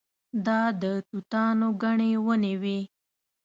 دا 0.45 0.59
د 0.81 0.83
توتانو 1.09 1.67
ګڼې 1.81 2.11
ونې 2.25 2.53
وې. 2.61 2.79